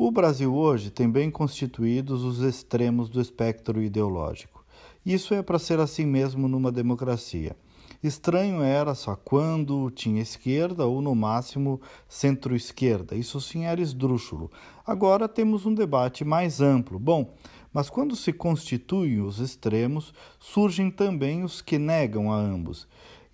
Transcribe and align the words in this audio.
O 0.00 0.12
Brasil 0.12 0.54
hoje 0.54 0.90
tem 0.90 1.10
bem 1.10 1.28
constituídos 1.28 2.22
os 2.22 2.38
extremos 2.38 3.08
do 3.08 3.20
espectro 3.20 3.82
ideológico. 3.82 4.64
Isso 5.04 5.34
é 5.34 5.42
para 5.42 5.58
ser 5.58 5.80
assim 5.80 6.06
mesmo 6.06 6.46
numa 6.46 6.70
democracia. 6.70 7.56
Estranho 8.00 8.62
era 8.62 8.94
só 8.94 9.16
quando 9.16 9.90
tinha 9.90 10.22
esquerda 10.22 10.86
ou, 10.86 11.02
no 11.02 11.16
máximo, 11.16 11.80
centro-esquerda. 12.08 13.16
Isso 13.16 13.40
sim 13.40 13.64
era 13.64 13.80
esdrúxulo. 13.80 14.52
Agora 14.86 15.28
temos 15.28 15.66
um 15.66 15.74
debate 15.74 16.24
mais 16.24 16.60
amplo. 16.60 16.96
Bom, 16.96 17.34
mas 17.72 17.90
quando 17.90 18.14
se 18.14 18.32
constituem 18.32 19.20
os 19.20 19.40
extremos, 19.40 20.14
surgem 20.38 20.92
também 20.92 21.42
os 21.42 21.60
que 21.60 21.76
negam 21.76 22.32
a 22.32 22.36
ambos. 22.36 22.86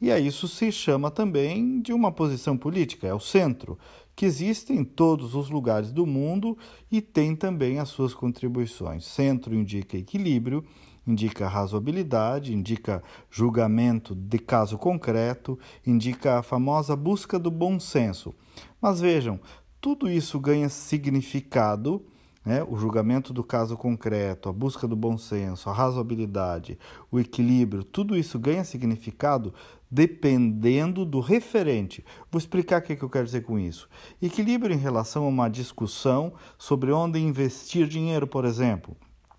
E 0.04 0.12
a 0.12 0.20
isso 0.20 0.46
se 0.46 0.70
chama 0.70 1.10
também 1.10 1.80
de 1.80 1.90
uma 1.90 2.12
posição 2.12 2.58
política, 2.58 3.06
é 3.06 3.14
o 3.14 3.18
centro, 3.18 3.78
que 4.14 4.26
existe 4.26 4.70
em 4.70 4.84
todos 4.84 5.34
os 5.34 5.48
lugares 5.48 5.92
do 5.92 6.04
mundo 6.04 6.58
e 6.92 7.00
tem 7.00 7.34
também 7.34 7.78
as 7.78 7.88
suas 7.88 8.12
contribuições. 8.12 9.06
Centro 9.06 9.54
indica 9.54 9.96
equilíbrio, 9.96 10.62
indica 11.06 11.48
razoabilidade, 11.48 12.52
indica 12.52 13.02
julgamento 13.30 14.14
de 14.14 14.38
caso 14.38 14.76
concreto, 14.76 15.58
indica 15.86 16.38
a 16.38 16.42
famosa 16.42 16.94
busca 16.94 17.38
do 17.38 17.50
bom 17.50 17.80
senso. 17.80 18.34
Mas 18.82 19.00
vejam, 19.00 19.40
tudo 19.80 20.10
isso 20.10 20.38
ganha 20.38 20.68
significado. 20.68 22.04
Né? 22.44 22.62
O 22.62 22.76
julgamento 22.76 23.32
do 23.32 23.42
caso 23.42 23.76
concreto, 23.76 24.48
a 24.48 24.52
busca 24.52 24.86
do 24.86 24.94
bom 24.94 25.16
senso, 25.16 25.70
a 25.70 25.72
razoabilidade, 25.72 26.78
o 27.10 27.18
equilíbrio, 27.18 27.82
tudo 27.82 28.16
isso 28.16 28.38
ganha 28.38 28.64
significado 28.64 29.54
dependendo 29.90 31.04
do 31.04 31.20
referente. 31.20 32.04
Vou 32.30 32.38
explicar 32.38 32.80
o 32.80 32.84
que, 32.84 33.00
eu 33.00 33.08
quero 33.08 33.24
dizer 33.24 33.42
com 33.42 33.58
isso. 33.58 33.88
Equilíbrio 34.20 34.74
em 34.74 34.78
relação 34.78 35.24
a 35.24 35.28
uma 35.28 35.48
discussão 35.48 36.34
sobre 36.58 36.90
onde 36.90 37.18
investir 37.18 37.86
dinheiro, 37.86 38.26
por 38.26 38.44
exemplo. 38.44 38.96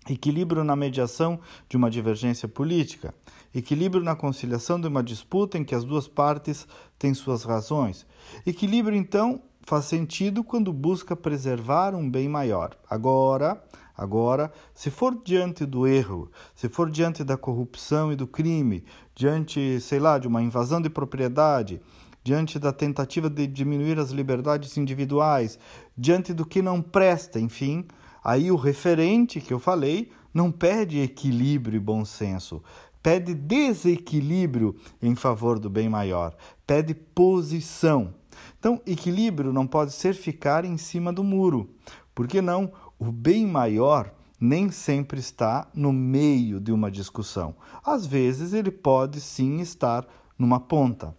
Equilíbrio 0.08 0.64
na 0.64 0.74
mediação 0.74 1.38
de 1.68 1.76
uma 1.76 1.90
divergência 1.90 2.48
política. 2.48 3.14
Equilíbrio 3.54 4.02
na 4.02 4.16
conciliação 4.16 4.80
de 4.80 4.86
uma 4.86 5.02
disputa 5.02 5.58
em 5.58 5.64
que 5.64 5.74
as 5.74 5.84
duas 5.84 6.08
partes 6.08 6.66
têm 6.98 7.12
suas 7.12 7.42
razões. 7.42 8.06
Equilíbrio, 8.46 8.96
então, 8.96 9.42
faz 9.66 9.84
sentido 9.84 10.42
quando 10.44 10.72
busca 10.72 11.16
preservar 11.16 11.94
um 11.94 12.08
bem 12.08 12.28
maior. 12.28 12.74
Agora, 12.88 13.62
Agora, 13.98 14.52
se 14.74 14.90
for 14.90 15.16
diante 15.24 15.64
do 15.64 15.86
erro, 15.86 16.30
se 16.54 16.68
for 16.68 16.90
diante 16.90 17.24
da 17.24 17.34
corrupção 17.34 18.12
e 18.12 18.16
do 18.16 18.26
crime, 18.26 18.84
diante, 19.14 19.80
sei 19.80 19.98
lá, 19.98 20.18
de 20.18 20.28
uma 20.28 20.42
invasão 20.42 20.82
de 20.82 20.90
propriedade, 20.90 21.80
diante 22.22 22.58
da 22.58 22.72
tentativa 22.72 23.30
de 23.30 23.46
diminuir 23.46 23.98
as 23.98 24.10
liberdades 24.10 24.76
individuais, 24.76 25.58
diante 25.96 26.34
do 26.34 26.44
que 26.44 26.60
não 26.60 26.82
presta, 26.82 27.40
enfim, 27.40 27.86
aí 28.22 28.50
o 28.50 28.56
referente 28.56 29.40
que 29.40 29.54
eu 29.54 29.58
falei 29.58 30.10
não 30.34 30.52
pede 30.52 31.00
equilíbrio 31.00 31.78
e 31.78 31.80
bom 31.80 32.04
senso, 32.04 32.62
pede 33.02 33.32
desequilíbrio 33.32 34.76
em 35.00 35.14
favor 35.14 35.58
do 35.58 35.70
bem 35.70 35.88
maior, 35.88 36.36
pede 36.66 36.92
posição. 36.92 38.12
Então, 38.58 38.80
equilíbrio 38.86 39.52
não 39.52 39.66
pode 39.66 39.92
ser 39.92 40.14
ficar 40.14 40.64
em 40.64 40.76
cima 40.76 41.12
do 41.12 41.24
muro. 41.24 41.70
Por 42.14 42.26
que 42.26 42.40
não 42.40 42.72
o 42.98 43.12
bem 43.12 43.46
maior 43.46 44.12
nem 44.40 44.70
sempre 44.70 45.18
está 45.18 45.66
no 45.74 45.92
meio 45.92 46.60
de 46.60 46.70
uma 46.70 46.90
discussão. 46.90 47.54
Às 47.84 48.06
vezes 48.06 48.52
ele 48.52 48.70
pode 48.70 49.20
sim 49.20 49.60
estar 49.60 50.06
numa 50.38 50.60
ponta. 50.60 51.16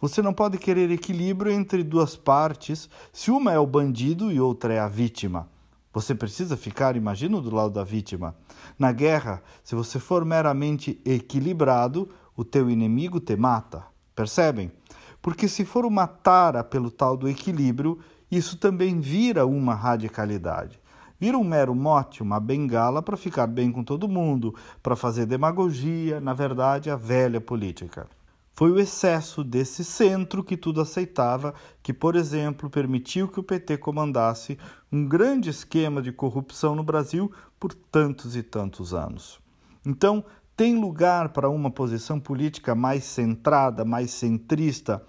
Você 0.00 0.20
não 0.20 0.32
pode 0.32 0.58
querer 0.58 0.90
equilíbrio 0.90 1.50
entre 1.50 1.82
duas 1.82 2.16
partes 2.16 2.88
se 3.12 3.30
uma 3.30 3.52
é 3.52 3.58
o 3.58 3.66
bandido 3.66 4.30
e 4.30 4.40
outra 4.40 4.74
é 4.74 4.78
a 4.78 4.88
vítima. 4.88 5.48
Você 5.92 6.14
precisa 6.14 6.56
ficar, 6.56 6.96
imagino, 6.96 7.40
do 7.40 7.54
lado 7.54 7.72
da 7.72 7.82
vítima. 7.82 8.36
Na 8.78 8.92
guerra, 8.92 9.42
se 9.64 9.74
você 9.74 9.98
for 9.98 10.24
meramente 10.26 11.00
equilibrado, 11.06 12.10
o 12.36 12.44
teu 12.44 12.68
inimigo 12.68 13.18
te 13.18 13.34
mata. 13.34 13.84
Percebem? 14.14 14.70
Porque 15.26 15.48
se 15.48 15.64
for 15.64 15.84
uma 15.84 16.06
tara 16.06 16.62
pelo 16.62 16.88
tal 16.88 17.16
do 17.16 17.28
equilíbrio, 17.28 17.98
isso 18.30 18.56
também 18.56 19.00
vira 19.00 19.44
uma 19.44 19.74
radicalidade. 19.74 20.78
Vira 21.18 21.36
um 21.36 21.42
mero 21.42 21.74
mote, 21.74 22.22
uma 22.22 22.38
bengala 22.38 23.02
para 23.02 23.16
ficar 23.16 23.48
bem 23.48 23.72
com 23.72 23.82
todo 23.82 24.06
mundo, 24.06 24.54
para 24.80 24.94
fazer 24.94 25.26
demagogia, 25.26 26.20
na 26.20 26.32
verdade, 26.32 26.90
a 26.90 26.94
velha 26.94 27.40
política. 27.40 28.06
Foi 28.52 28.70
o 28.70 28.78
excesso 28.78 29.42
desse 29.42 29.84
centro 29.84 30.44
que 30.44 30.56
tudo 30.56 30.80
aceitava, 30.80 31.54
que, 31.82 31.92
por 31.92 32.14
exemplo, 32.14 32.70
permitiu 32.70 33.26
que 33.26 33.40
o 33.40 33.42
PT 33.42 33.78
comandasse 33.78 34.56
um 34.92 35.08
grande 35.08 35.50
esquema 35.50 36.00
de 36.00 36.12
corrupção 36.12 36.76
no 36.76 36.84
Brasil 36.84 37.32
por 37.58 37.74
tantos 37.74 38.36
e 38.36 38.44
tantos 38.44 38.94
anos. 38.94 39.40
Então, 39.84 40.24
tem 40.56 40.80
lugar 40.80 41.28
para 41.28 41.50
uma 41.50 41.70
posição 41.70 42.18
política 42.18 42.74
mais 42.74 43.04
centrada, 43.04 43.84
mais 43.84 44.10
centrista 44.10 45.02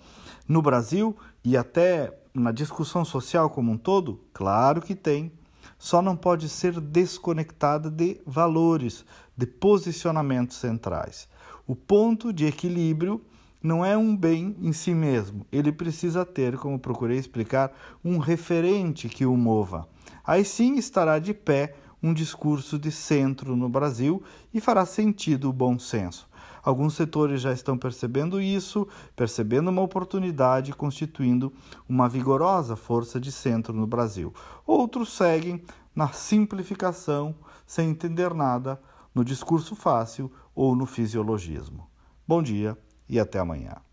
no 0.48 0.62
Brasil 0.62 1.16
e 1.44 1.56
até 1.56 2.14
na 2.34 2.52
discussão 2.52 3.06
social 3.06 3.50
como 3.50 3.72
um 3.72 3.78
todo? 3.78 4.20
Claro 4.34 4.82
que 4.82 4.94
tem 4.94 5.32
só 5.78 6.02
não 6.02 6.16
pode 6.16 6.50
ser 6.50 6.80
desconectada 6.80 7.90
de 7.90 8.20
valores, 8.26 9.06
de 9.36 9.46
posicionamentos 9.46 10.58
centrais. 10.58 11.30
O 11.68 11.76
ponto 11.76 12.34
de 12.34 12.46
equilíbrio 12.46 13.22
não 13.62 13.86
é 13.86 13.98
um 13.98 14.16
bem 14.16 14.56
em 14.62 14.72
si 14.72 14.94
mesmo, 14.94 15.46
ele 15.52 15.72
precisa 15.72 16.26
ter, 16.26 16.58
como 16.58 16.80
procurei 16.80 17.18
explicar, 17.18 17.72
um 18.04 18.18
referente 18.18 19.10
que 19.10 19.26
o 19.26 19.36
mova. 19.36 19.88
Aí 20.26 20.46
sim 20.46 20.76
estará 20.76 21.20
de 21.20 21.34
pé 21.34 21.76
um 22.02 22.14
discurso 22.14 22.78
de 22.78 22.92
centro 22.92 23.56
no 23.56 23.68
Brasil 23.68 24.22
e 24.54 24.62
fará 24.62 24.86
sentido 24.86 25.50
o 25.50 25.54
bom 25.54 25.80
senso. 25.80 26.28
Alguns 26.64 26.96
setores 26.96 27.42
já 27.42 27.54
estão 27.54 27.78
percebendo 27.78 28.42
isso, 28.42 28.88
percebendo 29.16 29.70
uma 29.70 29.82
oportunidade, 29.82 30.74
constituindo 30.74 31.54
uma 31.88 32.10
vigorosa 32.10 32.76
força 32.76 33.20
de 33.20 33.32
centro 33.32 33.74
no 33.74 33.88
Brasil. 33.88 34.34
Outros 34.66 35.14
seguem 35.14 35.64
na 35.96 36.10
simplificação, 36.10 37.34
sem 37.66 37.90
entender 37.90 38.34
nada, 38.34 38.80
no 39.16 39.24
discurso 39.24 39.76
fácil 39.76 40.32
ou 40.54 40.76
no 40.76 40.86
fisiologismo. 40.86 41.88
Bom 42.28 42.44
dia 42.44 42.78
e 43.08 43.20
até 43.20 43.40
amanhã. 43.40 43.87